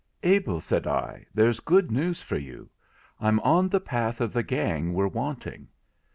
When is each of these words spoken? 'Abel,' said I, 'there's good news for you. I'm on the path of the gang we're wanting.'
'Abel,' 0.23 0.61
said 0.61 0.87
I, 0.87 1.27
'there's 1.31 1.59
good 1.59 1.91
news 1.91 2.23
for 2.23 2.35
you. 2.37 2.71
I'm 3.19 3.39
on 3.41 3.69
the 3.69 3.79
path 3.79 4.19
of 4.19 4.33
the 4.33 4.41
gang 4.41 4.93
we're 4.95 5.05
wanting.' 5.07 5.67